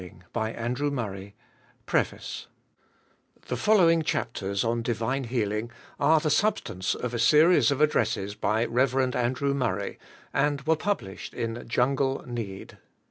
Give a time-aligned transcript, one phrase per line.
[0.01, 1.33] Sill |■:■■ i i
[1.85, 2.47] PREFACE
[3.45, 7.91] The following chapters on divine head ing are the substance of a serine of ad
[7.91, 9.13] dreftseg by Rev.
[9.15, 9.99] Andrew Murray
[10.33, 12.79] and were published in Jungle Need.